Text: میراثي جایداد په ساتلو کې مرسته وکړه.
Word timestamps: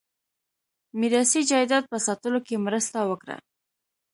میراثي 0.99 1.41
جایداد 1.49 1.83
په 1.91 1.97
ساتلو 2.05 2.39
کې 2.47 2.63
مرسته 2.65 2.99
وکړه. 3.09 3.37